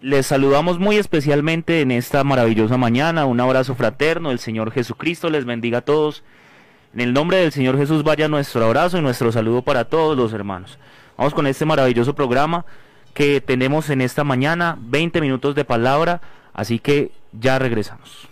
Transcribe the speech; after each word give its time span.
Les 0.00 0.26
saludamos 0.26 0.78
muy 0.78 0.96
especialmente 0.96 1.82
en 1.82 1.90
esta 1.90 2.24
maravillosa 2.24 2.78
mañana. 2.78 3.26
Un 3.26 3.38
abrazo 3.38 3.74
fraterno. 3.74 4.30
El 4.30 4.38
Señor 4.38 4.72
Jesucristo 4.72 5.28
les 5.28 5.44
bendiga 5.44 5.78
a 5.78 5.82
todos. 5.82 6.24
En 6.94 7.00
el 7.00 7.12
nombre 7.12 7.36
del 7.36 7.52
Señor 7.52 7.76
Jesús 7.76 8.02
vaya 8.02 8.26
nuestro 8.26 8.64
abrazo 8.64 8.96
y 8.96 9.02
nuestro 9.02 9.30
saludo 9.30 9.60
para 9.60 9.84
todos 9.84 10.16
los 10.16 10.32
hermanos. 10.32 10.78
Vamos 11.18 11.34
con 11.34 11.46
este 11.46 11.66
maravilloso 11.66 12.14
programa 12.14 12.64
que 13.12 13.42
tenemos 13.42 13.90
en 13.90 14.00
esta 14.00 14.24
mañana, 14.24 14.78
20 14.80 15.20
minutos 15.20 15.54
de 15.54 15.66
palabra, 15.66 16.22
así 16.54 16.78
que 16.78 17.12
ya 17.32 17.58
regresamos. 17.58 18.29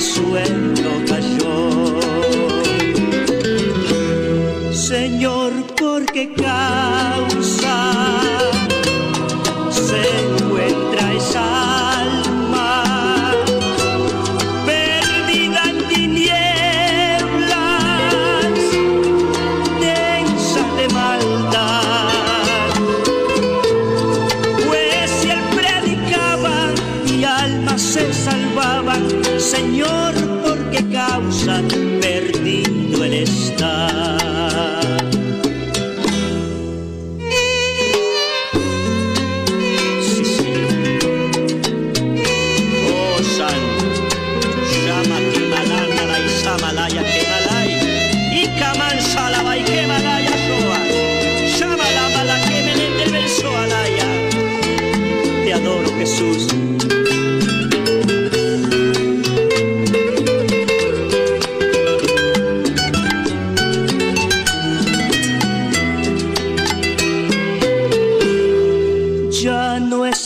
Al 0.00 0.79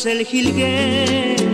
el 0.07 0.27
jilguero 0.27 1.54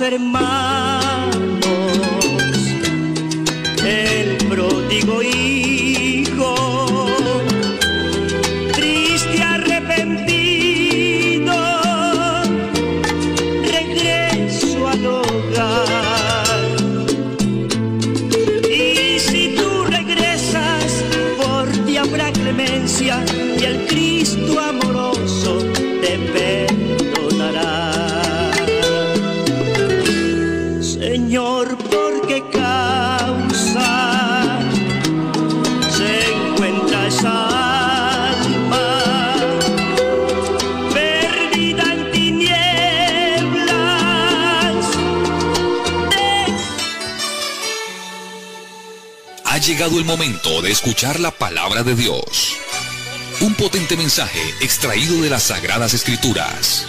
Hermanos, 0.00 1.40
el 3.82 4.36
pródigo 4.48 5.22
hijo, 5.22 5.65
Señor, 31.16 31.78
¿por 31.78 32.26
qué 32.26 32.44
causa 32.52 33.88
se 35.96 36.30
encuentra 36.30 37.06
esa 37.06 38.32
alma 38.32 39.00
perdida 40.92 41.84
en 41.94 42.10
tinieblas? 42.12 42.56
Ha 49.44 49.56
llegado 49.56 49.98
el 49.98 50.04
momento 50.04 50.60
de 50.60 50.70
escuchar 50.70 51.18
la 51.18 51.30
palabra 51.30 51.82
de 51.82 51.94
Dios. 51.94 52.58
Un 53.40 53.54
potente 53.54 53.96
mensaje 53.96 54.42
extraído 54.60 55.22
de 55.22 55.30
las 55.30 55.44
Sagradas 55.44 55.94
Escrituras. 55.94 56.84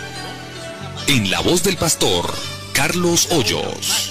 En 1.07 1.31
la 1.31 1.39
voz 1.39 1.63
del 1.63 1.77
pastor 1.77 2.33
Carlos 2.77 3.29
Hoyos. 3.31 4.06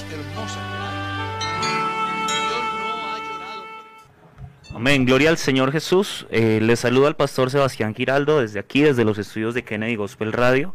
Amén, 4.77 5.07
gloria 5.07 5.31
al 5.31 5.39
Señor 5.39 5.73
Jesús. 5.73 6.27
Eh, 6.31 6.61
les 6.63 6.81
saluda 6.81 7.09
al 7.09 7.17
pastor 7.17 7.51
Sebastián 7.51 7.95
Giraldo 7.95 8.43
desde 8.43 8.59
aquí, 8.59 8.83
desde 8.83 9.07
los 9.07 9.17
estudios 9.17 9.55
de 9.55 9.65
Kennedy 9.65 9.97
Gospel 9.97 10.35
Radio. 10.35 10.75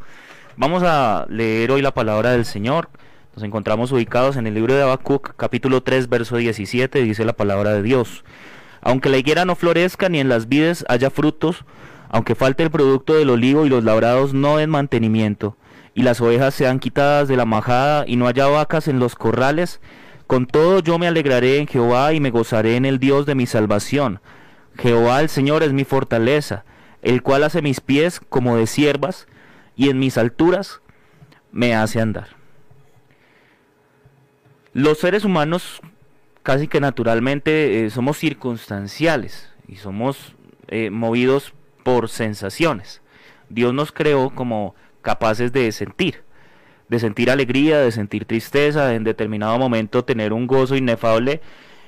Vamos 0.58 0.82
a 0.82 1.28
leer 1.30 1.70
hoy 1.70 1.84
la 1.84 1.94
palabra 1.94 2.32
del 2.32 2.46
Señor. 2.46 2.90
Nos 3.36 3.44
encontramos 3.44 3.92
ubicados 3.92 4.38
en 4.38 4.48
el 4.48 4.56
libro 4.56 4.74
de 4.74 4.82
Habacuc, 4.82 5.36
capítulo 5.36 5.84
3, 5.84 6.10
verso 6.10 6.38
17, 6.38 7.00
dice 7.04 7.26
la 7.26 7.34
palabra 7.34 7.74
de 7.74 7.84
Dios. 7.84 8.24
Aunque 8.82 9.10
la 9.10 9.20
higuera 9.20 9.46
no 9.46 9.56
florezca 9.56 10.10
ni 10.10 10.20
en 10.20 10.30
las 10.30 10.50
vides 10.50 10.84
haya 10.90 11.12
frutos, 11.12 11.64
aunque 12.10 12.34
falte 12.34 12.64
el 12.64 12.72
producto 12.72 13.14
del 13.14 13.30
olivo 13.30 13.68
y 13.68 13.70
los 13.70 13.84
labrados 13.84 14.34
no 14.34 14.58
den 14.58 14.72
mantenimiento, 14.72 15.58
y 15.94 16.02
las 16.02 16.22
ovejas 16.22 16.56
sean 16.56 16.80
quitadas 16.80 17.28
de 17.28 17.38
la 17.38 17.46
majada 17.46 18.06
y 18.08 18.16
no 18.16 18.26
haya 18.26 18.48
vacas 18.48 18.88
en 18.88 18.98
los 18.98 19.14
corrales, 19.14 19.80
con 20.32 20.46
todo 20.46 20.80
yo 20.80 20.98
me 20.98 21.08
alegraré 21.08 21.58
en 21.58 21.68
Jehová 21.68 22.14
y 22.14 22.22
me 22.22 22.32
gozaré 22.32 22.78
en 22.78 22.86
el 22.86 23.00
Dios 23.00 23.26
de 23.26 23.36
mi 23.36 23.46
salvación. 23.46 24.22
Jehová 24.78 25.20
el 25.20 25.28
Señor 25.28 25.62
es 25.62 25.74
mi 25.74 25.84
fortaleza, 25.84 26.64
el 27.02 27.22
cual 27.22 27.44
hace 27.44 27.62
mis 27.62 27.82
pies 27.82 28.22
como 28.30 28.56
de 28.56 28.66
siervas, 28.66 29.28
y 29.76 29.90
en 29.90 30.00
mis 30.00 30.18
alturas 30.18 30.80
me 31.52 31.76
hace 31.76 32.00
andar. 32.00 32.30
Los 34.72 35.00
seres 35.00 35.26
humanos 35.26 35.82
casi 36.44 36.70
que 36.70 36.80
naturalmente 36.80 37.84
eh, 37.84 37.90
somos 37.90 38.18
circunstanciales 38.18 39.50
y 39.68 39.76
somos 39.76 40.38
eh, 40.70 40.92
movidos 40.92 41.54
por 41.84 42.08
sensaciones. 42.08 43.02
Dios 43.50 43.74
nos 43.74 43.92
creó 43.92 44.30
como 44.30 44.76
capaces 45.02 45.52
de 45.52 45.70
sentir, 45.74 46.24
de 46.92 47.00
sentir 47.00 47.32
alegría, 47.32 47.80
de 47.80 47.92
sentir 47.94 48.26
tristeza, 48.26 48.94
en 48.94 49.06
determinado 49.06 49.58
momento 49.58 50.04
tener 50.04 50.34
un 50.34 50.46
gozo 50.46 50.76
inefable 50.76 51.40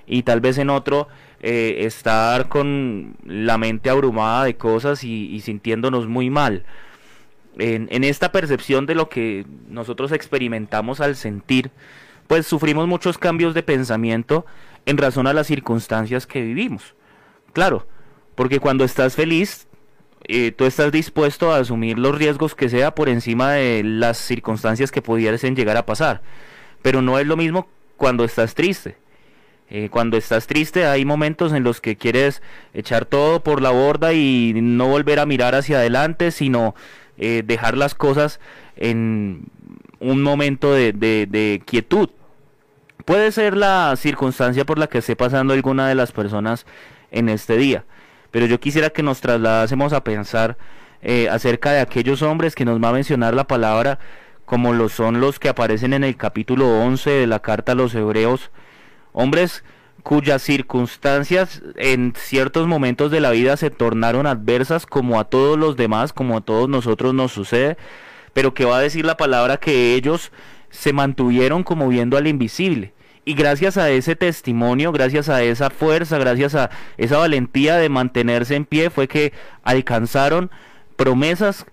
y 0.07 0.23
tal 0.23 0.39
vez 0.39 0.57
en 0.57 0.69
otro 0.69 1.09
eh, 1.41 1.79
estar 1.79 2.47
con 2.47 3.17
la 3.25 3.57
mente 3.57 3.89
abrumada 3.89 4.45
de 4.45 4.55
cosas 4.55 5.03
y, 5.03 5.41
sintiéndonos 5.41 6.07
muy 6.07 6.29
mal. 6.29 6.63
En, 7.57 7.89
en, 7.91 8.05
esta 8.05 8.31
percepción 8.31 8.85
de 8.85 8.95
lo 8.95 9.09
que 9.09 9.45
nosotros 9.67 10.13
experimentamos 10.13 11.01
al 11.01 11.17
sentir, 11.17 11.71
pues 12.27 12.47
sufrimos 12.47 12.87
muchos 12.87 13.17
cambios 13.17 13.53
de 13.53 13.61
pensamiento 13.61 14.45
en 14.85 14.97
razón 14.97 15.27
a 15.27 15.33
las 15.33 15.47
circunstancias 15.47 16.25
que 16.25 16.41
vivimos. 16.41 16.95
Claro, 17.51 17.85
porque 18.35 18.61
cuando 18.61 18.85
estás 18.85 19.17
feliz, 19.17 19.67
eh, 20.25 20.51
tú 20.51 20.65
estás 20.65 20.91
dispuesto 20.91 21.51
a 21.51 21.57
asumir 21.57 21.99
los 21.99 22.17
riesgos 22.17 22.55
que 22.55 22.69
sea 22.69 22.95
por 22.95 23.09
encima 23.09 23.53
de 23.53 23.83
las 23.83 24.17
circunstancias 24.17 24.91
que 24.91 25.01
pudiesen 25.01 25.55
llegar 25.55 25.75
a 25.77 25.85
pasar. 25.85 26.21
Pero 26.81 27.01
no 27.01 27.19
es 27.19 27.27
lo 27.27 27.35
mismo 27.35 27.67
cuando 27.97 28.23
estás 28.23 28.55
triste. 28.55 28.97
Eh, 29.69 29.89
cuando 29.89 30.17
estás 30.17 30.47
triste 30.47 30.85
hay 30.85 31.03
momentos 31.03 31.51
en 31.51 31.63
los 31.63 31.81
que 31.81 31.95
quieres 31.97 32.41
echar 32.73 33.05
todo 33.05 33.43
por 33.43 33.61
la 33.61 33.71
borda 33.71 34.13
y 34.13 34.53
no 34.55 34.87
volver 34.87 35.19
a 35.19 35.25
mirar 35.25 35.55
hacia 35.55 35.77
adelante, 35.77 36.31
sino 36.31 36.75
eh, 37.17 37.43
dejar 37.45 37.77
las 37.77 37.95
cosas 37.95 38.39
en 38.75 39.45
un 39.99 40.21
momento 40.21 40.73
de, 40.73 40.93
de 40.93 41.61
quietud. 41.65 42.09
Puede 43.05 43.31
ser 43.33 43.57
la 43.57 43.95
circunstancia 43.97 44.65
por 44.65 44.79
la 44.79 44.87
que 44.87 44.99
esté 44.99 45.15
pasando 45.15 45.53
alguna 45.53 45.89
de 45.89 45.95
las 45.95 46.11
personas 46.13 46.65
en 47.11 47.27
este 47.27 47.57
día 47.57 47.83
pero 48.33 48.47
yo 48.47 48.59
quisiera 48.59 48.89
que 48.89 49.03
nos 49.03 49.21
trasladásemos 49.21 49.93
a 49.93 50.03
pensar 50.03 50.57
eh, 51.03 51.29
acerca 51.29 51.71
de 51.71 51.81
aquellos 51.81 52.23
hombres 52.23 52.55
que 52.55 52.65
nos 52.65 52.83
va 52.83 52.89
a 52.89 52.93
mencionar 52.93 53.35
la 53.35 53.45
palabra, 53.45 53.99
como 54.43 54.73
lo 54.73 54.89
son 54.89 55.21
los 55.21 55.37
que 55.37 55.49
aparecen 55.49 55.93
en 55.93 56.03
el 56.03 56.17
capítulo 56.17 56.67
11 56.81 57.11
de 57.11 57.27
la 57.27 57.41
carta 57.41 57.73
a 57.73 57.75
los 57.75 57.93
hebreos, 57.93 58.49
hombres 59.11 59.63
cuyas 60.01 60.41
circunstancias 60.41 61.61
en 61.75 62.13
ciertos 62.17 62.65
momentos 62.65 63.11
de 63.11 63.19
la 63.19 63.29
vida 63.29 63.55
se 63.55 63.69
tornaron 63.69 64.25
adversas 64.25 64.87
como 64.87 65.19
a 65.19 65.25
todos 65.25 65.55
los 65.55 65.75
demás, 65.75 66.11
como 66.11 66.37
a 66.37 66.41
todos 66.41 66.67
nosotros 66.67 67.13
nos 67.13 67.31
sucede, 67.31 67.77
pero 68.33 68.55
que 68.55 68.65
va 68.65 68.77
a 68.77 68.81
decir 68.81 69.05
la 69.05 69.15
palabra 69.15 69.57
que 69.57 69.93
ellos 69.93 70.31
se 70.71 70.91
mantuvieron 70.91 71.63
como 71.63 71.87
viendo 71.87 72.17
al 72.17 72.25
invisible 72.25 72.93
y 73.25 73.35
gracias 73.35 73.77
a 73.77 73.89
ese 73.89 74.15
testimonio, 74.15 74.91
gracias 74.91 75.29
a 75.29 75.43
esa 75.43 75.69
fuerza, 75.69 76.17
gracias 76.17 76.55
a 76.55 76.69
esa 76.97 77.17
valentía 77.17 77.77
de 77.77 77.89
mantenerse 77.89 78.55
en 78.55 78.65
pie, 78.65 78.89
fue 78.89 79.07
que 79.07 79.33
alcanzaron 79.63 80.51
promesas 80.95 81.65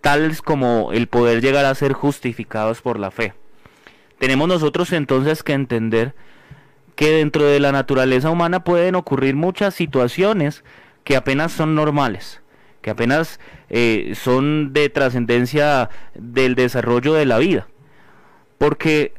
tales 0.00 0.42
como 0.42 0.92
el 0.92 1.06
poder 1.06 1.40
llegar 1.40 1.64
a 1.64 1.74
ser 1.74 1.92
justificados 1.92 2.82
por 2.82 2.98
la 2.98 3.10
fe. 3.10 3.34
Tenemos 4.18 4.48
nosotros 4.48 4.92
entonces 4.92 5.42
que 5.42 5.54
entender 5.54 6.14
que 6.94 7.10
dentro 7.10 7.44
de 7.44 7.60
la 7.60 7.72
naturaleza 7.72 8.30
humana 8.30 8.64
pueden 8.64 8.94
ocurrir 8.94 9.34
muchas 9.34 9.74
situaciones 9.74 10.64
que 11.04 11.16
apenas 11.16 11.52
son 11.52 11.74
normales, 11.74 12.42
que 12.82 12.90
apenas 12.90 13.40
eh, 13.70 14.12
son 14.14 14.74
de 14.74 14.90
trascendencia 14.90 15.88
del 16.14 16.54
desarrollo 16.54 17.14
de 17.14 17.24
la 17.24 17.38
vida. 17.38 17.68
Porque 18.58 19.14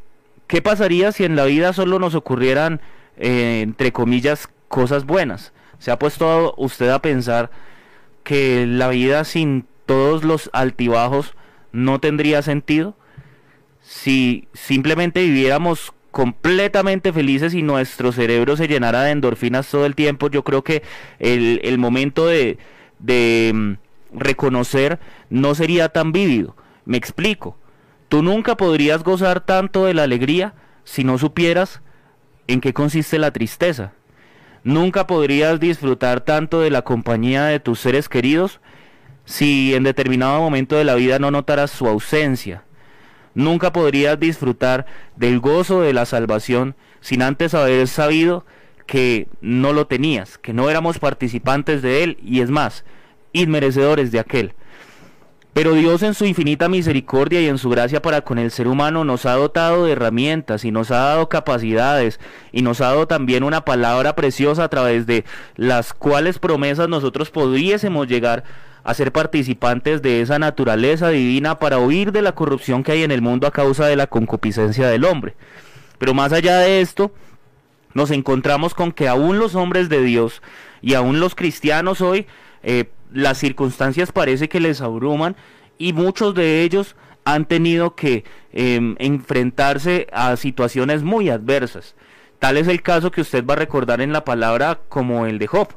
¿Qué 0.52 0.62
pasaría 0.62 1.14
si 1.14 1.24
en 1.24 1.38
la 1.38 1.46
vida 1.46 1.72
solo 1.72 1.98
nos 1.98 2.14
ocurrieran, 2.14 2.82
eh, 3.16 3.62
entre 3.64 3.94
comillas, 3.94 4.50
cosas 4.68 5.06
buenas? 5.06 5.54
¿Se 5.80 5.92
ha 5.92 5.98
puesto 5.98 6.54
usted 6.58 6.90
a 6.90 7.02
pensar 7.02 7.52
que 8.26 8.66
la 8.68 8.90
vida 8.90 9.24
sin 9.24 9.66
todos 9.86 10.26
los 10.26 10.50
altibajos 10.52 11.36
no 11.72 12.02
tendría 12.02 12.42
sentido? 12.42 12.98
Si 13.82 14.50
simplemente 14.52 15.22
viviéramos 15.22 15.94
completamente 16.12 17.14
felices 17.14 17.54
y 17.54 17.62
nuestro 17.62 18.12
cerebro 18.12 18.58
se 18.58 18.68
llenara 18.68 19.04
de 19.04 19.12
endorfinas 19.12 19.72
todo 19.72 19.86
el 19.86 19.96
tiempo, 19.96 20.30
yo 20.30 20.44
creo 20.44 20.66
que 20.66 20.84
el, 21.20 21.78
momento 21.78 22.28
de, 22.28 22.58
de 23.00 23.54
mm, 23.56 23.74
reconocer 24.20 25.00
no 25.30 25.56
sería 25.56 25.88
tan 25.88 26.12
vívido. 26.12 26.58
Me 26.84 26.98
explico. 26.98 27.58
Tú 28.12 28.22
nunca 28.22 28.58
podrías 28.58 29.06
gozar 29.06 29.40
tanto 29.40 29.86
de 29.86 29.94
la 29.94 30.04
alegría 30.04 30.54
si 30.84 31.06
no 31.06 31.18
supieras 31.18 31.82
en 32.48 32.60
qué 32.60 32.74
consiste 32.74 33.18
la 33.18 33.32
tristeza. 33.32 33.94
Nunca 34.66 35.08
podrías 35.08 35.62
disfrutar 35.62 36.20
tanto 36.20 36.60
de 36.60 36.72
la 36.72 36.82
compañía 36.82 37.46
de 37.46 37.62
tus 37.62 37.80
seres 37.80 38.10
queridos 38.10 38.60
si 39.24 39.74
en 39.76 39.84
determinado 39.84 40.42
momento 40.42 40.76
de 40.76 40.84
la 40.84 40.96
vida 40.96 41.20
no 41.20 41.32
notaras 41.32 41.72
su 41.72 41.88
ausencia. 41.88 42.66
Nunca 43.34 43.72
podrías 43.72 44.20
disfrutar 44.20 44.88
del 45.16 45.40
gozo 45.40 45.80
de 45.80 45.94
la 45.94 46.06
salvación 46.06 46.76
sin 47.00 47.22
antes 47.22 47.54
haber 47.54 47.88
sabido 47.88 48.46
que 48.88 49.30
no 49.40 49.72
lo 49.72 49.88
tenías, 49.88 50.38
que 50.38 50.52
no 50.52 50.70
éramos 50.70 51.00
participantes 51.00 51.82
de 51.82 52.04
él 52.04 52.18
y 52.22 52.42
es 52.42 52.50
más, 52.50 52.84
inmerecedores 53.32 54.12
de 54.12 54.20
aquel. 54.20 54.54
Pero 55.54 55.74
Dios 55.74 56.02
en 56.02 56.14
su 56.14 56.26
infinita 56.26 56.70
misericordia 56.70 57.42
y 57.42 57.48
en 57.48 57.58
su 57.58 57.70
gracia 57.70 58.02
para 58.02 58.22
con 58.22 58.40
el 58.40 58.52
ser 58.52 58.70
humano 58.70 59.04
nos 59.04 59.26
ha 59.26 59.34
dotado 59.34 59.86
de 59.86 59.92
herramientas 59.92 60.64
y 60.64 60.72
nos 60.72 60.92
ha 60.92 61.00
dado 61.00 61.28
capacidades 61.28 62.22
y 62.54 62.62
nos 62.62 62.80
ha 62.80 62.86
dado 62.86 63.06
también 63.06 63.44
una 63.44 63.66
palabra 63.66 64.16
preciosa 64.16 64.64
a 64.64 64.70
través 64.70 65.06
de 65.08 65.26
las 65.58 65.94
cuales 65.94 66.40
promesas 66.40 66.88
nosotros 66.88 67.32
pudiésemos 67.32 68.08
llegar 68.08 68.46
a 68.86 68.94
ser 68.94 69.12
participantes 69.12 70.02
de 70.02 70.22
esa 70.22 70.40
naturaleza 70.40 71.10
divina 71.10 71.60
para 71.60 71.80
huir 71.80 72.14
de 72.14 72.22
la 72.22 72.32
corrupción 72.32 72.84
que 72.84 72.94
hay 72.94 73.04
en 73.04 73.12
el 73.12 73.22
mundo 73.22 73.46
a 73.46 73.52
causa 73.52 73.86
de 73.88 73.98
la 73.98 74.08
concupiscencia 74.08 74.88
del 74.88 75.04
hombre. 75.04 75.36
Pero 75.98 76.14
más 76.14 76.32
allá 76.32 76.60
de 76.60 76.80
esto, 76.82 77.12
nos 77.94 78.10
encontramos 78.10 78.74
con 78.74 78.94
que 78.94 79.10
aún 79.10 79.38
los 79.38 79.56
hombres 79.56 79.90
de 79.90 80.02
Dios 80.02 80.42
y 80.82 80.94
aún 80.94 81.20
los 81.20 81.36
cristianos 81.36 82.00
hoy 82.00 82.26
eh, 82.64 82.86
las 83.12 83.38
circunstancias 83.38 84.12
parece 84.12 84.50
que 84.50 84.60
les 84.60 84.82
abruman 84.82 85.36
y 85.78 85.94
muchos 85.94 86.34
de 86.36 86.62
ellos 86.64 86.96
han 87.24 87.46
tenido 87.46 87.96
que 87.96 88.24
em, 88.52 88.96
enfrentarse 89.00 90.08
a 90.12 90.36
situaciones 90.38 91.04
muy 91.04 91.30
adversas. 91.30 91.96
Tal 92.40 92.58
es 92.58 92.68
el 92.68 92.82
caso 92.82 93.12
que 93.12 93.22
usted 93.22 93.46
va 93.46 93.54
a 93.54 93.58
recordar 93.58 94.02
en 94.02 94.14
la 94.14 94.26
palabra 94.26 94.80
como 94.90 95.26
el 95.26 95.38
de 95.38 95.48
Job. 95.48 95.70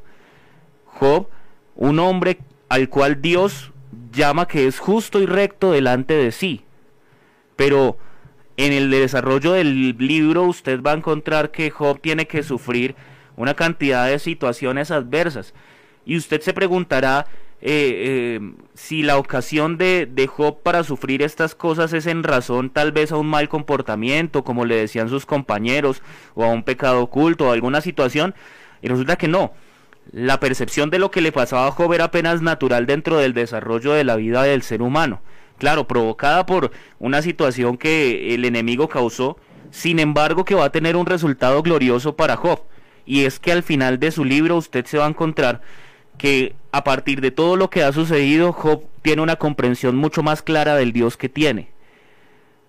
Job, 0.87 1.29
un 1.75 1.99
hombre 1.99 2.38
al 2.69 2.88
cual 2.88 3.21
Dios 3.21 3.73
llama 4.12 4.49
que 4.49 4.67
es 4.67 4.79
justo 4.79 5.21
y 5.21 5.26
recto 5.26 5.73
delante 5.73 6.14
de 6.14 6.33
sí. 6.33 6.64
Pero 7.57 7.99
en 8.57 8.73
el 8.73 8.91
desarrollo 8.91 9.53
del 9.53 9.97
libro 9.99 10.45
usted 10.45 10.81
va 10.83 10.93
a 10.93 10.97
encontrar 10.97 11.50
que 11.50 11.71
Job 11.71 12.00
tiene 12.00 12.26
que 12.26 12.43
sufrir 12.43 12.95
una 13.37 13.55
cantidad 13.55 14.07
de 14.07 14.19
situaciones 14.19 14.91
adversas. 14.91 15.55
Y 16.04 16.16
usted 16.16 16.40
se 16.40 16.52
preguntará 16.52 17.26
eh, 17.66 18.40
eh, 18.40 18.54
si 18.75 19.02
la 19.02 19.16
ocasión 19.16 19.78
de, 19.78 20.06
de, 20.06 20.26
Job 20.26 20.62
para 20.62 20.84
sufrir 20.84 21.23
estas 21.23 21.54
cosas 21.54 21.94
es 21.94 22.06
en 22.06 22.23
razón 22.23 22.68
tal 22.68 22.92
vez 22.92 23.11
a 23.11 23.16
un 23.16 23.26
mal 23.26 23.49
comportamiento, 23.49 24.44
como 24.44 24.66
le 24.66 24.76
decían 24.76 25.08
sus 25.08 25.25
compañeros, 25.25 26.02
o 26.34 26.44
a 26.44 26.49
un 26.49 26.62
pecado 26.62 27.00
oculto, 27.02 27.46
o 27.46 27.50
a 27.50 27.54
alguna 27.54 27.80
situación. 27.80 28.34
Y 28.82 28.88
resulta 28.88 29.16
que 29.16 29.28
no. 29.28 29.52
La 30.12 30.40
percepción 30.40 30.90
de 30.90 30.99
lo 30.99 31.11
que 31.11 31.23
le 31.23 31.32
pasaba 31.32 31.66
a 31.66 31.70
Job 31.70 31.92
era 31.94 32.04
apenas 32.04 32.42
natural 32.42 32.84
dentro 32.84 33.16
del 33.16 33.32
desarrollo 33.32 33.92
de 33.92 34.04
la 34.04 34.16
vida 34.16 34.42
del 34.42 34.61
ser 34.61 34.82
humano. 34.82 35.23
Claro, 35.56 35.88
provocada 35.88 36.44
por 36.44 36.70
una 36.99 37.23
situación 37.23 37.78
que 37.78 38.34
el 38.34 38.44
enemigo 38.44 38.88
causó, 38.88 39.38
sin 39.70 40.00
embargo 40.00 40.44
que 40.44 40.54
va 40.54 40.66
a 40.66 40.73
tener 40.73 40.96
un 40.96 41.06
resultado 41.06 41.62
glorioso 41.62 42.14
para 42.16 42.37
Job. 42.37 42.61
y 43.06 43.25
es 43.25 43.38
que 43.38 43.52
al 43.52 43.62
final 43.62 43.99
de 43.99 44.11
su 44.11 44.25
libro 44.25 44.56
usted 44.56 44.87
se 44.87 44.99
va 44.99 45.06
a 45.06 45.08
encontrar 45.08 45.61
que 46.18 46.54
a 46.73 46.85
partir 46.85 47.21
de 47.21 47.30
todo 47.30 47.56
lo 47.56 47.71
que 47.71 47.83
ha 47.83 47.92
sucedido, 47.92 48.52
Job 48.52 48.85
tiene 49.02 49.23
una 49.23 49.37
comprensión 49.37 49.97
mucho 49.97 50.23
más 50.23 50.42
clara 50.42 50.76
del 50.76 50.92
Dios 50.92 51.16
que 51.16 51.28
tiene. 51.28 51.68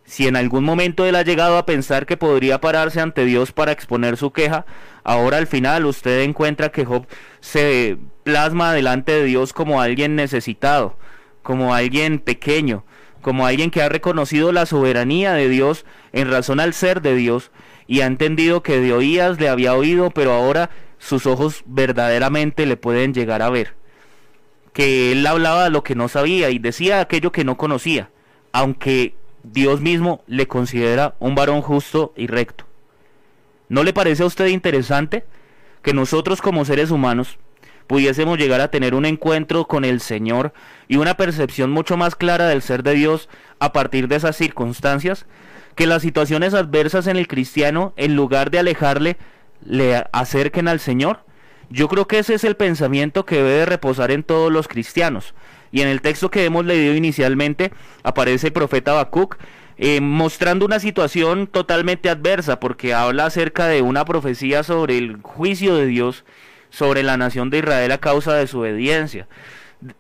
Si 0.04 0.28
en 0.28 0.36
algún 0.36 0.64
momento 0.64 1.06
él 1.06 1.16
ha 1.16 1.24
llegado 1.24 1.58
a 1.58 1.66
pensar 1.66 2.06
que 2.06 2.16
podría 2.16 2.62
pararse 2.62 3.02
ante 3.02 3.26
Dios 3.26 3.52
para 3.52 3.72
exponer 3.72 4.18
su 4.18 4.32
queja, 4.32 4.66
ahora 5.04 5.38
al 5.38 5.48
final 5.48 5.86
usted 5.86 6.22
encuentra 6.22 6.70
que 6.70 6.86
Job 6.86 7.08
se 7.40 7.98
plasma 8.24 8.74
delante 8.74 9.14
de 9.14 9.24
Dios 9.24 9.52
como 9.52 9.82
alguien 9.82 10.16
necesitado, 10.16 10.98
como 11.42 11.74
alguien 11.74 12.20
pequeño, 12.20 12.86
como 13.22 13.48
alguien 13.48 13.72
que 13.72 13.82
ha 13.82 13.90
reconocido 13.90 14.52
la 14.52 14.68
soberanía 14.68 15.34
de 15.34 15.50
Dios 15.50 15.86
en 16.14 16.30
razón 16.30 16.60
al 16.60 16.74
ser 16.74 17.02
de 17.02 17.16
Dios 17.16 17.50
y 17.88 18.02
ha 18.02 18.06
entendido 18.06 18.62
que 18.62 18.80
de 18.80 18.94
oídas 18.94 19.40
le 19.40 19.50
había 19.50 19.74
oído, 19.74 20.12
pero 20.12 20.34
ahora 20.34 20.70
sus 21.06 21.28
ojos 21.28 21.62
verdaderamente 21.68 22.66
le 22.66 22.78
pueden 22.78 23.14
llegar 23.14 23.44
a 23.44 23.52
ver. 23.52 23.76
Que 24.74 25.12
él 25.12 25.26
hablaba 25.28 25.70
lo 25.70 25.84
que 25.84 25.94
no 25.94 26.08
sabía 26.08 26.50
y 26.50 26.58
decía 26.58 27.00
aquello 27.00 27.32
que 27.32 27.44
no 27.44 27.58
conocía, 27.58 28.10
aunque 28.52 29.14
Dios 29.44 29.82
mismo 29.82 30.24
le 30.26 30.48
considera 30.48 31.16
un 31.20 31.36
varón 31.36 31.62
justo 31.62 32.12
y 32.18 32.26
recto. 32.26 32.66
¿No 33.70 33.84
le 33.84 33.94
parece 33.94 34.24
a 34.24 34.26
usted 34.26 34.48
interesante 34.48 35.26
que 35.84 35.94
nosotros 35.94 36.42
como 36.42 36.66
seres 36.66 36.90
humanos 36.90 37.38
pudiésemos 37.86 38.40
llegar 38.40 38.60
a 38.62 38.72
tener 38.72 38.96
un 38.96 39.06
encuentro 39.06 39.68
con 39.68 39.86
el 39.86 40.02
Señor 40.02 40.54
y 40.88 40.98
una 40.98 41.18
percepción 41.18 41.70
mucho 41.70 41.98
más 41.98 42.16
clara 42.16 42.48
del 42.48 42.64
ser 42.64 42.82
de 42.82 42.96
Dios 42.96 43.30
a 43.60 43.72
partir 43.74 44.08
de 44.08 44.16
esas 44.16 44.36
circunstancias? 44.36 45.28
Que 45.76 45.86
las 45.86 46.02
situaciones 46.02 46.56
adversas 46.56 47.06
en 47.06 47.18
el 47.18 47.28
cristiano, 47.28 47.94
en 47.96 48.16
lugar 48.16 48.50
de 48.50 48.60
alejarle, 48.60 49.18
le 49.64 50.04
acerquen 50.12 50.68
al 50.68 50.80
Señor. 50.80 51.20
Yo 51.70 51.88
creo 51.88 52.08
que 52.08 52.20
ese 52.20 52.36
es 52.36 52.44
el 52.44 52.56
pensamiento 52.56 53.26
que 53.26 53.38
debe 53.38 53.50
de 53.50 53.66
reposar 53.66 54.12
en 54.12 54.24
todos 54.24 54.52
los 54.52 54.68
cristianos. 54.68 55.34
Y 55.72 55.82
en 55.82 55.88
el 55.88 56.02
texto 56.02 56.30
que 56.30 56.46
hemos 56.46 56.66
leído 56.66 56.94
inicialmente 56.94 57.72
aparece 58.04 58.48
el 58.48 58.54
profeta 58.54 58.92
Habacuc 58.92 59.38
eh, 59.78 60.00
mostrando 60.00 60.66
una 60.66 60.80
situación 60.80 61.48
totalmente 61.48 62.10
adversa 62.10 62.60
porque 62.60 62.94
habla 62.94 63.26
acerca 63.26 63.68
de 63.68 63.82
una 63.82 64.06
profecía 64.06 64.64
sobre 64.64 64.98
el 64.98 65.18
juicio 65.22 65.76
de 65.76 65.86
Dios 65.86 66.24
sobre 66.70 67.04
la 67.04 67.18
nación 67.18 67.50
de 67.50 67.58
Israel 67.58 67.92
a 67.92 67.98
causa 67.98 68.34
de 68.36 68.48
su 68.48 68.60
obediencia 68.60 69.28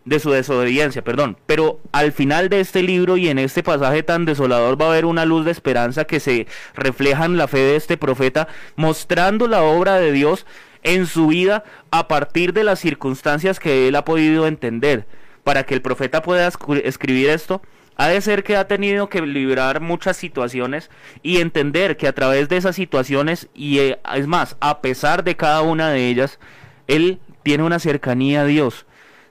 de 0.03 0.19
su 0.19 0.31
desobediencia, 0.31 1.03
perdón. 1.03 1.37
Pero 1.45 1.79
al 1.91 2.11
final 2.11 2.49
de 2.49 2.59
este 2.59 2.83
libro 2.83 3.17
y 3.17 3.29
en 3.29 3.39
este 3.39 3.63
pasaje 3.63 4.03
tan 4.03 4.25
desolador 4.25 4.79
va 4.79 4.85
a 4.85 4.89
haber 4.89 5.05
una 5.05 5.25
luz 5.25 5.45
de 5.45 5.51
esperanza 5.51 6.05
que 6.05 6.19
se 6.19 6.47
refleja 6.73 7.25
en 7.25 7.37
la 7.37 7.47
fe 7.47 7.59
de 7.59 7.75
este 7.75 7.97
profeta, 7.97 8.47
mostrando 8.75 9.47
la 9.47 9.63
obra 9.63 9.95
de 9.95 10.11
Dios 10.11 10.45
en 10.83 11.07
su 11.07 11.27
vida 11.27 11.63
a 11.91 12.07
partir 12.07 12.53
de 12.53 12.63
las 12.63 12.79
circunstancias 12.79 13.59
que 13.59 13.87
él 13.87 13.95
ha 13.95 14.05
podido 14.05 14.47
entender. 14.47 15.07
Para 15.43 15.63
que 15.63 15.75
el 15.75 15.81
profeta 15.81 16.21
pueda 16.21 16.49
escribir 16.83 17.29
esto, 17.29 17.61
ha 17.97 18.07
de 18.07 18.21
ser 18.21 18.43
que 18.43 18.55
ha 18.55 18.67
tenido 18.67 19.09
que 19.09 19.21
librar 19.21 19.79
muchas 19.79 20.17
situaciones 20.17 20.89
y 21.23 21.37
entender 21.37 21.97
que 21.97 22.07
a 22.07 22.13
través 22.13 22.49
de 22.49 22.57
esas 22.57 22.75
situaciones, 22.75 23.47
y 23.53 23.79
eh, 23.79 23.99
es 24.15 24.27
más, 24.27 24.57
a 24.59 24.81
pesar 24.81 25.23
de 25.23 25.35
cada 25.35 25.61
una 25.61 25.89
de 25.89 26.09
ellas, 26.09 26.39
él 26.87 27.19
tiene 27.43 27.63
una 27.63 27.79
cercanía 27.79 28.41
a 28.41 28.45
Dios 28.45 28.84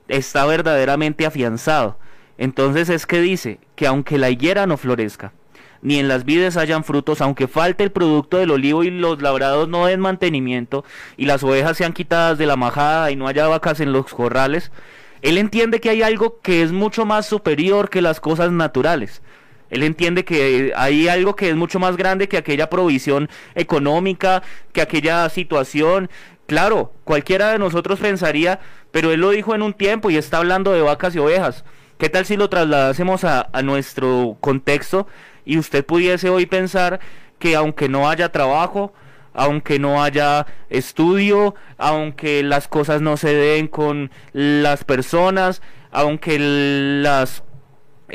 está 0.08 0.44
verdaderamente 0.46 1.26
afianzado. 1.26 1.98
Entonces 2.38 2.88
es 2.88 3.06
que 3.06 3.20
dice 3.20 3.58
que 3.76 3.86
aunque 3.86 4.18
la 4.18 4.30
higuera 4.30 4.66
no 4.66 4.76
florezca, 4.76 5.32
ni 5.82 5.98
en 5.98 6.08
las 6.08 6.24
vides 6.24 6.56
hayan 6.56 6.82
frutos, 6.82 7.20
aunque 7.20 7.46
falte 7.46 7.84
el 7.84 7.92
producto 7.92 8.38
del 8.38 8.50
olivo 8.50 8.84
y 8.84 8.90
los 8.90 9.20
labrados 9.20 9.68
no 9.68 9.86
den 9.86 10.00
mantenimiento, 10.00 10.84
y 11.16 11.26
las 11.26 11.42
ovejas 11.42 11.76
sean 11.76 11.92
quitadas 11.92 12.38
de 12.38 12.46
la 12.46 12.56
majada 12.56 13.10
y 13.10 13.16
no 13.16 13.28
haya 13.28 13.46
vacas 13.46 13.80
en 13.80 13.92
los 13.92 14.06
corrales, 14.06 14.72
él 15.20 15.38
entiende 15.38 15.80
que 15.80 15.90
hay 15.90 16.02
algo 16.02 16.40
que 16.40 16.62
es 16.62 16.72
mucho 16.72 17.04
más 17.06 17.26
superior 17.26 17.90
que 17.90 18.02
las 18.02 18.20
cosas 18.20 18.50
naturales. 18.50 19.22
Él 19.70 19.82
entiende 19.82 20.24
que 20.24 20.72
hay 20.76 21.08
algo 21.08 21.34
que 21.34 21.50
es 21.50 21.56
mucho 21.56 21.78
más 21.78 21.96
grande 21.96 22.28
que 22.28 22.36
aquella 22.36 22.70
provisión 22.70 23.28
económica, 23.54 24.42
que 24.72 24.82
aquella 24.82 25.28
situación, 25.30 26.10
Claro, 26.46 26.92
cualquiera 27.04 27.52
de 27.52 27.58
nosotros 27.58 28.00
pensaría, 28.00 28.60
pero 28.90 29.12
él 29.12 29.20
lo 29.20 29.30
dijo 29.30 29.54
en 29.54 29.62
un 29.62 29.72
tiempo 29.72 30.10
y 30.10 30.16
está 30.16 30.38
hablando 30.38 30.72
de 30.72 30.82
vacas 30.82 31.14
y 31.14 31.18
ovejas. 31.18 31.64
¿Qué 31.98 32.10
tal 32.10 32.26
si 32.26 32.36
lo 32.36 32.50
trasladásemos 32.50 33.24
a, 33.24 33.48
nuestro 33.62 34.36
contexto 34.40 35.06
y 35.44 35.58
usted 35.58 35.84
pudiese 35.86 36.28
hoy 36.28 36.44
pensar 36.44 37.00
que 37.38 37.56
aunque 37.56 37.88
no 37.88 38.10
haya 38.10 38.30
trabajo, 38.30 38.92
aunque 39.32 39.78
no 39.78 40.02
haya 40.02 40.46
estudio, 40.68 41.54
aunque 41.78 42.42
las 42.42 42.68
cosas 42.68 43.00
no 43.00 43.16
se 43.16 43.34
den 43.34 43.68
con 43.68 44.10
las 44.32 44.84
personas, 44.84 45.62
aunque 45.92 46.38
las 46.38 47.42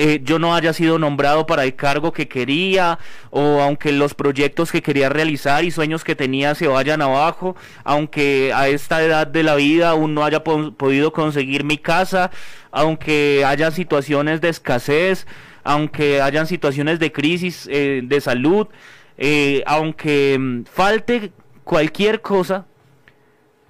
eh, 0.02 0.22
yo 0.24 0.40
no 0.40 0.56
haya 0.56 0.72
sido 0.72 0.98
nombrado 0.98 1.46
para 1.46 1.66
el 1.66 1.76
cargo 1.76 2.14
que 2.14 2.30
quería, 2.30 3.00
o 3.32 3.60
aunque 3.60 3.92
los 3.92 4.14
proyectos 4.14 4.72
que 4.72 4.82
quería 4.82 5.10
realizar 5.10 5.66
y 5.66 5.72
sueños 5.72 6.06
que 6.06 6.16
tenía 6.16 6.56
se 6.56 6.68
vayan 6.70 7.02
abajo, 7.02 7.58
aunque 7.84 8.54
a 8.56 8.70
esta 8.70 9.04
edad 9.04 9.28
de 9.28 9.44
la 9.44 9.56
vida 9.56 9.90
aún 9.90 10.14
no 10.14 10.24
haya 10.24 10.42
podido 10.42 11.12
conseguir 11.12 11.66
mi 11.66 11.78
casa, 11.78 12.32
aunque 12.72 13.44
haya 13.46 13.72
situaciones 13.72 14.40
de 14.40 14.48
escasez, 14.48 15.28
aunque 15.66 16.22
hayan 16.22 16.48
situaciones 16.48 17.00
de 17.00 17.12
crisis 17.12 17.68
eh, 17.70 18.00
de 18.02 18.22
salud, 18.22 18.68
eh, 19.18 19.64
aunque 19.66 20.38
mm, 20.40 20.64
falte 20.64 21.34
cualquier 21.66 22.22
cosa, 22.22 22.68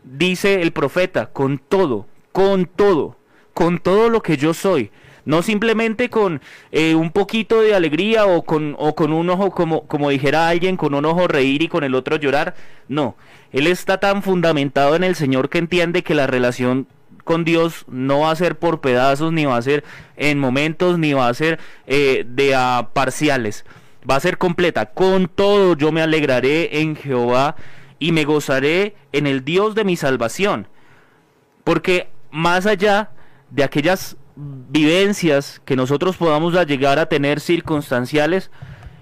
dice 0.03 0.61
el 0.61 0.73
profeta, 0.73 1.31
con 1.31 1.57
todo, 1.57 2.05
con 2.31 2.67
todo, 2.67 3.17
con 3.55 3.79
todo 3.79 4.09
lo 4.09 4.21
que 4.21 4.37
yo 4.37 4.53
soy, 4.53 4.91
no 5.29 5.43
simplemente 5.43 6.09
con 6.09 6.41
eh, 6.71 6.95
un 6.95 7.11
poquito 7.11 7.61
de 7.61 7.75
alegría 7.75 8.25
o 8.25 8.41
con, 8.41 8.75
o 8.79 8.95
con 8.95 9.13
un 9.13 9.29
ojo, 9.29 9.51
como, 9.51 9.85
como 9.85 10.09
dijera 10.09 10.49
alguien, 10.49 10.75
con 10.75 10.95
un 10.95 11.05
ojo 11.05 11.27
reír 11.27 11.61
y 11.61 11.67
con 11.67 11.83
el 11.83 11.93
otro 11.93 12.15
llorar. 12.15 12.55
No, 12.87 13.15
él 13.51 13.67
está 13.67 13.99
tan 13.99 14.23
fundamentado 14.23 14.95
en 14.95 15.03
el 15.03 15.13
Señor 15.13 15.49
que 15.49 15.59
entiende 15.59 16.01
que 16.01 16.15
la 16.15 16.25
relación 16.25 16.87
con 17.25 17.45
Dios 17.45 17.85
no 17.87 18.21
va 18.21 18.31
a 18.31 18.35
ser 18.35 18.57
por 18.57 18.81
pedazos, 18.81 19.31
ni 19.31 19.45
va 19.45 19.55
a 19.55 19.61
ser 19.61 19.83
en 20.17 20.39
momentos, 20.39 20.97
ni 20.97 21.13
va 21.13 21.27
a 21.27 21.33
ser 21.35 21.59
eh, 21.85 22.25
de 22.27 22.55
a 22.55 22.89
parciales. 22.93 23.65
Va 24.09 24.15
a 24.15 24.21
ser 24.21 24.39
completa. 24.39 24.87
Con 24.87 25.27
todo 25.27 25.75
yo 25.75 25.91
me 25.91 26.01
alegraré 26.01 26.81
en 26.81 26.95
Jehová 26.95 27.55
y 27.99 28.13
me 28.13 28.25
gozaré 28.25 28.95
en 29.11 29.27
el 29.27 29.45
Dios 29.45 29.75
de 29.75 29.83
mi 29.83 29.95
salvación. 29.95 30.67
Porque 31.63 32.09
más 32.31 32.65
allá 32.65 33.11
de 33.51 33.63
aquellas 33.63 34.17
vivencias 34.69 35.61
que 35.65 35.75
nosotros 35.75 36.15
podamos 36.15 36.53
llegar 36.65 36.99
a 36.99 37.07
tener 37.07 37.39
circunstanciales, 37.39 38.51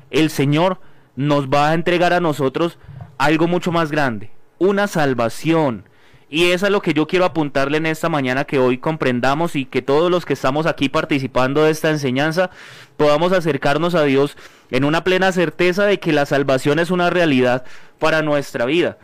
el 0.10 0.30
Señor 0.30 0.80
nos 1.16 1.48
va 1.48 1.70
a 1.70 1.74
entregar 1.74 2.14
a 2.14 2.20
nosotros 2.20 2.80
algo 3.18 3.48
mucho 3.48 3.72
más 3.72 3.92
grande, 3.92 4.32
una 4.58 4.88
salvación. 4.88 5.84
Y 6.30 6.52
eso 6.52 6.66
es 6.66 6.72
lo 6.72 6.82
que 6.82 6.94
yo 6.94 7.08
quiero 7.08 7.24
apuntarle 7.24 7.78
en 7.78 7.86
esta 7.86 8.10
mañana, 8.10 8.44
que 8.44 8.60
hoy 8.60 8.80
comprendamos 8.80 9.56
y 9.56 9.66
que 9.66 9.82
todos 9.82 10.12
los 10.12 10.26
que 10.26 10.34
estamos 10.34 10.66
aquí 10.66 10.90
participando 10.90 11.64
de 11.64 11.72
esta 11.72 11.90
enseñanza 11.90 12.50
podamos 12.98 13.32
acercarnos 13.32 13.96
a 13.96 14.04
Dios 14.04 14.36
en 14.70 14.84
una 14.84 15.04
plena 15.04 15.32
certeza 15.32 15.86
de 15.86 16.00
que 16.00 16.12
la 16.12 16.26
salvación 16.26 16.80
es 16.80 16.92
una 16.92 17.10
realidad 17.10 17.64
para 18.00 18.24
nuestra 18.24 18.66
vida. 18.66 18.98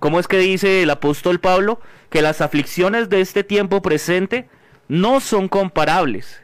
¿Cómo 0.00 0.20
es 0.20 0.28
que 0.28 0.38
dice 0.38 0.82
el 0.82 0.90
apóstol 0.90 1.40
Pablo? 1.40 1.80
Que 2.10 2.20
las 2.20 2.42
aflicciones 2.42 3.08
de 3.08 3.22
este 3.22 3.42
tiempo 3.42 3.80
presente 3.80 4.48
no 4.88 5.20
son 5.20 5.48
comparables. 5.48 6.42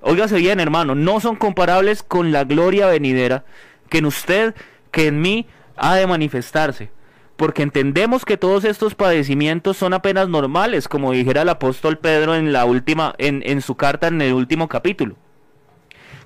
Óigase 0.00 0.36
bien, 0.36 0.60
hermano, 0.60 0.94
no 0.94 1.20
son 1.20 1.36
comparables 1.36 2.02
con 2.02 2.32
la 2.32 2.44
gloria 2.44 2.86
venidera 2.86 3.44
que 3.88 3.98
en 3.98 4.06
usted, 4.06 4.54
que 4.90 5.08
en 5.08 5.20
mí, 5.20 5.46
ha 5.76 5.96
de 5.96 6.06
manifestarse. 6.06 6.90
Porque 7.36 7.62
entendemos 7.62 8.24
que 8.24 8.36
todos 8.36 8.64
estos 8.64 8.94
padecimientos 8.94 9.76
son 9.76 9.94
apenas 9.94 10.28
normales, 10.28 10.88
como 10.88 11.12
dijera 11.12 11.42
el 11.42 11.48
apóstol 11.48 11.98
Pedro 11.98 12.34
en 12.34 12.52
la 12.52 12.64
última, 12.64 13.14
en, 13.18 13.42
en 13.46 13.62
su 13.62 13.76
carta 13.76 14.08
en 14.08 14.20
el 14.20 14.34
último 14.34 14.68
capítulo. 14.68 15.16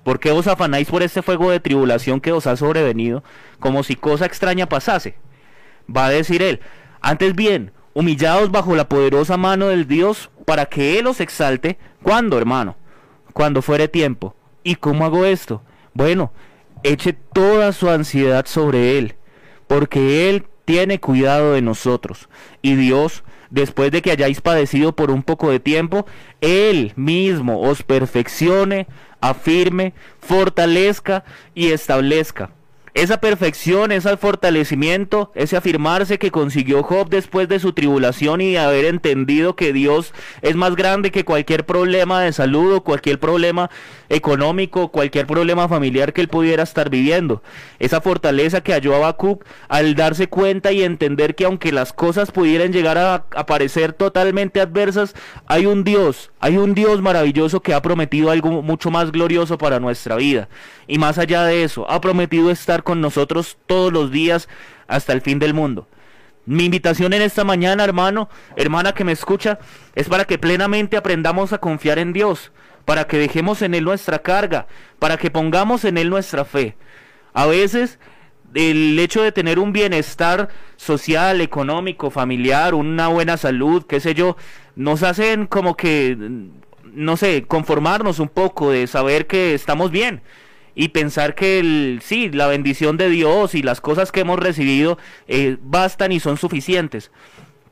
¿Por 0.02 0.20
qué 0.20 0.32
os 0.32 0.46
afanáis 0.46 0.88
por 0.88 1.02
este 1.02 1.22
fuego 1.22 1.50
de 1.50 1.60
tribulación 1.60 2.20
que 2.20 2.32
os 2.32 2.46
ha 2.46 2.56
sobrevenido, 2.56 3.24
como 3.58 3.82
si 3.82 3.96
cosa 3.96 4.26
extraña 4.26 4.68
pasase? 4.68 5.16
Va 5.94 6.06
a 6.06 6.10
decir 6.10 6.42
él, 6.42 6.60
antes 7.00 7.34
bien, 7.34 7.72
humillados 7.94 8.50
bajo 8.50 8.76
la 8.76 8.88
poderosa 8.88 9.36
mano 9.36 9.68
del 9.68 9.86
Dios 9.86 10.30
para 10.44 10.66
que 10.66 10.98
Él 10.98 11.06
os 11.06 11.20
exalte. 11.20 11.78
¿Cuándo, 12.02 12.36
hermano? 12.36 12.76
Cuando 13.32 13.62
fuere 13.62 13.88
tiempo. 13.88 14.34
¿Y 14.62 14.74
cómo 14.76 15.04
hago 15.04 15.24
esto? 15.24 15.62
Bueno, 15.94 16.32
eche 16.82 17.12
toda 17.12 17.72
su 17.72 17.88
ansiedad 17.88 18.46
sobre 18.46 18.98
Él, 18.98 19.14
porque 19.66 20.28
Él 20.28 20.46
tiene 20.64 21.00
cuidado 21.00 21.52
de 21.52 21.62
nosotros. 21.62 22.28
Y 22.62 22.74
Dios, 22.74 23.24
después 23.50 23.90
de 23.90 24.02
que 24.02 24.10
hayáis 24.10 24.40
padecido 24.40 24.94
por 24.94 25.10
un 25.10 25.22
poco 25.22 25.50
de 25.50 25.60
tiempo, 25.60 26.06
Él 26.40 26.92
mismo 26.96 27.60
os 27.60 27.82
perfeccione, 27.82 28.86
afirme, 29.20 29.94
fortalezca 30.20 31.24
y 31.54 31.70
establezca. 31.70 32.50
Esa 32.94 33.18
perfección, 33.18 33.90
ese 33.90 34.16
fortalecimiento, 34.16 35.32
ese 35.34 35.56
afirmarse 35.56 36.20
que 36.20 36.30
consiguió 36.30 36.84
Job 36.84 37.08
después 37.08 37.48
de 37.48 37.58
su 37.58 37.72
tribulación 37.72 38.40
y 38.40 38.56
haber 38.56 38.84
entendido 38.84 39.56
que 39.56 39.72
Dios 39.72 40.14
es 40.42 40.54
más 40.54 40.76
grande 40.76 41.10
que 41.10 41.24
cualquier 41.24 41.66
problema 41.66 42.20
de 42.20 42.32
salud 42.32 42.72
o 42.72 42.84
cualquier 42.84 43.18
problema 43.18 43.68
económico, 44.08 44.92
cualquier 44.92 45.26
problema 45.26 45.68
familiar 45.68 46.12
que 46.12 46.20
él 46.20 46.28
pudiera 46.28 46.62
estar 46.62 46.88
viviendo. 46.88 47.42
Esa 47.80 48.00
fortaleza 48.00 48.60
que 48.60 48.72
halló 48.72 48.94
Habacuc 48.94 49.44
al 49.68 49.96
darse 49.96 50.28
cuenta 50.28 50.70
y 50.70 50.84
entender 50.84 51.34
que 51.34 51.46
aunque 51.46 51.72
las 51.72 51.92
cosas 51.92 52.30
pudieran 52.30 52.72
llegar 52.72 52.96
a, 52.96 53.24
a 53.34 53.46
parecer 53.46 53.92
totalmente 53.92 54.60
adversas, 54.60 55.16
hay 55.46 55.66
un 55.66 55.82
Dios, 55.82 56.30
hay 56.38 56.58
un 56.58 56.74
Dios 56.74 57.02
maravilloso 57.02 57.60
que 57.60 57.74
ha 57.74 57.82
prometido 57.82 58.30
algo 58.30 58.62
mucho 58.62 58.92
más 58.92 59.10
glorioso 59.10 59.58
para 59.58 59.80
nuestra 59.80 60.14
vida. 60.14 60.48
Y 60.86 60.98
más 60.98 61.18
allá 61.18 61.44
de 61.44 61.64
eso, 61.64 61.90
ha 61.90 62.00
prometido 62.00 62.52
estar 62.52 62.83
con 62.84 63.00
nosotros 63.00 63.58
todos 63.66 63.92
los 63.92 64.12
días 64.12 64.48
hasta 64.86 65.12
el 65.12 65.20
fin 65.20 65.38
del 65.38 65.54
mundo. 65.54 65.88
Mi 66.46 66.66
invitación 66.66 67.14
en 67.14 67.22
esta 67.22 67.42
mañana, 67.42 67.84
hermano, 67.84 68.28
hermana 68.56 68.92
que 68.92 69.04
me 69.04 69.12
escucha, 69.12 69.58
es 69.94 70.08
para 70.08 70.26
que 70.26 70.38
plenamente 70.38 70.96
aprendamos 70.96 71.52
a 71.52 71.58
confiar 71.58 71.98
en 71.98 72.12
Dios, 72.12 72.52
para 72.84 73.06
que 73.06 73.18
dejemos 73.18 73.62
en 73.62 73.74
Él 73.74 73.84
nuestra 73.84 74.18
carga, 74.20 74.66
para 74.98 75.16
que 75.16 75.30
pongamos 75.30 75.84
en 75.84 75.96
Él 75.96 76.10
nuestra 76.10 76.44
fe. 76.44 76.76
A 77.32 77.46
veces 77.46 77.98
el 78.54 78.98
hecho 78.98 79.22
de 79.22 79.32
tener 79.32 79.58
un 79.58 79.72
bienestar 79.72 80.50
social, 80.76 81.40
económico, 81.40 82.10
familiar, 82.10 82.74
una 82.74 83.08
buena 83.08 83.36
salud, 83.36 83.84
qué 83.86 83.98
sé 84.00 84.14
yo, 84.14 84.36
nos 84.76 85.02
hacen 85.02 85.46
como 85.46 85.76
que, 85.76 86.16
no 86.92 87.16
sé, 87.16 87.44
conformarnos 87.46 88.18
un 88.18 88.28
poco 88.28 88.70
de 88.70 88.86
saber 88.86 89.26
que 89.26 89.54
estamos 89.54 89.90
bien 89.90 90.22
y 90.74 90.88
pensar 90.88 91.34
que 91.34 91.58
el, 91.58 92.00
sí, 92.02 92.30
la 92.30 92.46
bendición 92.46 92.96
de 92.96 93.08
Dios 93.08 93.54
y 93.54 93.62
las 93.62 93.80
cosas 93.80 94.12
que 94.12 94.20
hemos 94.20 94.38
recibido 94.38 94.98
eh, 95.28 95.56
bastan 95.62 96.12
y 96.12 96.20
son 96.20 96.36
suficientes. 96.36 97.10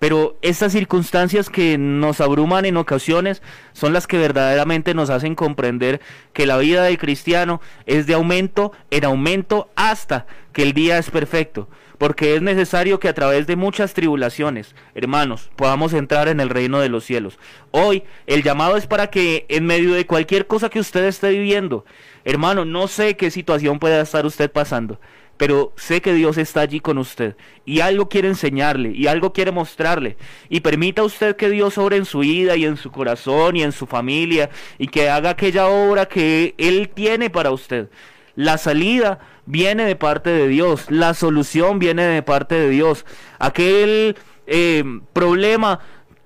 Pero 0.02 0.36
estas 0.42 0.72
circunstancias 0.72 1.48
que 1.48 1.78
nos 1.78 2.20
abruman 2.20 2.64
en 2.64 2.76
ocasiones 2.76 3.40
son 3.72 3.92
las 3.92 4.08
que 4.08 4.18
verdaderamente 4.18 4.94
nos 4.94 5.10
hacen 5.10 5.36
comprender 5.36 6.00
que 6.32 6.44
la 6.44 6.58
vida 6.58 6.82
del 6.82 6.98
cristiano 6.98 7.60
es 7.86 8.08
de 8.08 8.14
aumento 8.14 8.72
en 8.90 9.04
aumento 9.04 9.70
hasta 9.76 10.26
que 10.52 10.64
el 10.64 10.72
día 10.72 10.98
es 10.98 11.08
perfecto. 11.12 11.68
Porque 11.98 12.34
es 12.34 12.42
necesario 12.42 12.98
que 12.98 13.06
a 13.06 13.14
través 13.14 13.46
de 13.46 13.54
muchas 13.54 13.94
tribulaciones, 13.94 14.74
hermanos, 14.96 15.52
podamos 15.54 15.92
entrar 15.92 16.26
en 16.26 16.40
el 16.40 16.50
reino 16.50 16.80
de 16.80 16.88
los 16.88 17.04
cielos. 17.04 17.38
Hoy 17.70 18.02
el 18.26 18.42
llamado 18.42 18.76
es 18.76 18.88
para 18.88 19.06
que 19.06 19.46
en 19.48 19.66
medio 19.66 19.94
de 19.94 20.04
cualquier 20.04 20.48
cosa 20.48 20.68
que 20.68 20.80
usted 20.80 21.04
esté 21.04 21.30
viviendo, 21.30 21.84
hermano, 22.24 22.64
no 22.64 22.88
sé 22.88 23.16
qué 23.16 23.30
situación 23.30 23.78
pueda 23.78 24.00
estar 24.00 24.26
usted 24.26 24.50
pasando, 24.50 24.98
pero 25.42 25.72
sé 25.74 26.00
que 26.00 26.14
Dios 26.14 26.38
está 26.38 26.60
allí 26.60 26.78
con 26.78 26.98
usted 26.98 27.34
y 27.64 27.80
algo 27.80 28.08
quiere 28.08 28.28
enseñarle 28.28 28.92
y 28.94 29.08
algo 29.08 29.32
quiere 29.32 29.50
mostrarle 29.50 30.16
y 30.48 30.60
permita 30.60 31.02
usted 31.02 31.34
que 31.34 31.50
Dios 31.50 31.78
obre 31.78 31.96
en 31.96 32.04
su 32.04 32.20
vida 32.20 32.54
y 32.54 32.64
en 32.64 32.76
su 32.76 32.92
corazón 32.92 33.56
y 33.56 33.64
en 33.64 33.72
su 33.72 33.88
familia 33.88 34.50
y 34.78 34.86
que 34.86 35.10
haga 35.10 35.30
aquella 35.30 35.66
obra 35.66 36.06
que 36.06 36.54
Él 36.58 36.90
tiene 36.94 37.28
para 37.28 37.50
usted. 37.50 37.88
La 38.36 38.56
salida 38.56 39.18
viene 39.44 39.84
de 39.84 39.96
parte 39.96 40.30
de 40.30 40.46
Dios, 40.46 40.88
la 40.88 41.12
solución 41.12 41.80
viene 41.80 42.04
de 42.04 42.22
parte 42.22 42.54
de 42.54 42.68
Dios. 42.68 43.04
Aquel 43.40 44.16
eh, 44.46 44.84
problema 45.12 45.80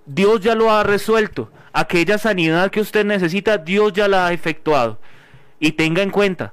Dios 0.05 0.43
ya 0.43 0.55
lo 0.55 0.71
ha 0.71 0.83
resuelto. 0.83 1.51
Aquella 1.73 2.19
sanidad 2.19 2.71
que 2.71 2.83
usted 2.83 3.07
necesita, 3.07 3.57
Dios 3.57 3.95
ya 3.95 4.09
la 4.09 4.27
ha 4.27 4.35
efectuado. 4.35 5.01
Y 5.59 5.73
tenga 5.73 6.03
en 6.03 6.11
cuenta 6.11 6.53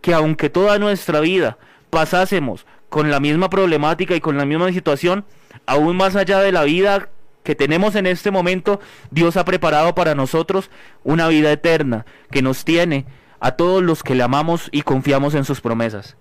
que 0.00 0.14
aunque 0.14 0.48
toda 0.48 0.78
nuestra 0.78 1.18
vida 1.18 1.58
pasásemos 1.94 2.66
con 2.88 3.08
la 3.08 3.20
misma 3.20 3.48
problemática 3.48 4.16
y 4.16 4.20
con 4.20 4.36
la 4.36 4.44
misma 4.44 4.72
situación, 4.72 5.24
aún 5.64 5.96
más 5.96 6.16
allá 6.16 6.40
de 6.40 6.50
la 6.50 6.64
vida 6.64 7.08
que 7.44 7.54
tenemos 7.54 7.94
en 7.94 8.06
este 8.06 8.32
momento, 8.32 8.80
Dios 9.12 9.36
ha 9.36 9.44
preparado 9.44 9.94
para 9.94 10.16
nosotros 10.16 10.70
una 11.04 11.28
vida 11.28 11.52
eterna 11.52 12.04
que 12.32 12.42
nos 12.42 12.64
tiene 12.64 13.06
a 13.38 13.52
todos 13.52 13.80
los 13.80 14.02
que 14.02 14.16
le 14.16 14.24
amamos 14.24 14.70
y 14.72 14.82
confiamos 14.82 15.34
en 15.34 15.44
sus 15.44 15.60
promesas. 15.60 16.16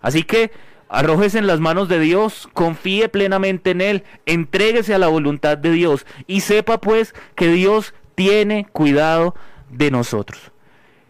Así 0.00 0.22
que 0.22 0.52
arrójese 0.88 1.38
en 1.38 1.48
las 1.48 1.58
manos 1.58 1.88
de 1.88 1.98
Dios, 1.98 2.48
confíe 2.52 3.08
plenamente 3.08 3.72
en 3.72 3.80
Él, 3.80 4.04
entréguese 4.26 4.94
a 4.94 4.98
la 4.98 5.08
voluntad 5.08 5.58
de 5.58 5.72
Dios 5.72 6.06
y 6.28 6.42
sepa 6.42 6.80
pues 6.80 7.16
que 7.34 7.48
Dios 7.48 7.94
tiene 8.14 8.68
cuidado 8.70 9.34
de 9.70 9.90
nosotros. 9.90 10.52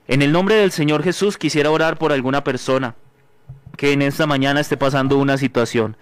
En 0.08 0.22
el 0.22 0.32
nombre 0.32 0.54
del 0.54 0.72
Señor 0.72 1.02
Jesús 1.02 1.36
quisiera 1.36 1.70
orar 1.70 1.98
por 1.98 2.12
alguna 2.12 2.44
persona 2.44 2.94
que 3.76 3.92
en 3.92 4.02
esta 4.02 4.26
mañana 4.26 4.60
esté 4.60 4.76
pasando 4.76 5.18
una 5.18 5.38
situación, 5.38 5.96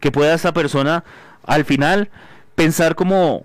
que 0.00 0.12
pueda 0.12 0.34
esta 0.34 0.52
persona 0.52 1.04
al 1.44 1.64
final 1.64 2.10
pensar 2.54 2.94
como 2.94 3.44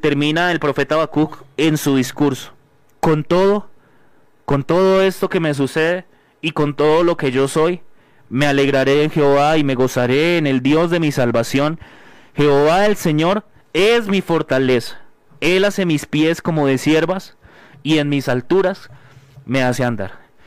termina 0.00 0.50
el 0.50 0.60
profeta 0.60 0.96
Habacuc 0.96 1.44
en 1.56 1.76
su 1.76 1.96
discurso. 1.96 2.52
Con 3.00 3.24
todo, 3.24 3.70
con 4.44 4.64
todo 4.64 5.02
esto 5.02 5.28
que 5.28 5.40
me 5.40 5.54
sucede 5.54 6.04
y 6.40 6.50
con 6.52 6.74
todo 6.74 7.04
lo 7.04 7.16
que 7.16 7.30
yo 7.30 7.48
soy, 7.48 7.80
me 8.28 8.46
alegraré 8.46 9.04
en 9.04 9.10
Jehová 9.10 9.56
y 9.56 9.64
me 9.64 9.74
gozaré 9.74 10.38
en 10.38 10.46
el 10.46 10.62
Dios 10.62 10.90
de 10.90 11.00
mi 11.00 11.12
salvación. 11.12 11.78
Jehová 12.34 12.86
el 12.86 12.96
Señor 12.96 13.44
es 13.72 14.08
mi 14.08 14.20
fortaleza. 14.20 15.00
Él 15.40 15.64
hace 15.64 15.86
mis 15.86 16.06
pies 16.06 16.42
como 16.42 16.66
de 16.66 16.78
siervas 16.78 17.36
y 17.82 17.98
en 17.98 18.08
mis 18.08 18.28
alturas 18.28 18.90
me 19.46 19.62
hace 19.62 19.84
andar. 19.84 20.27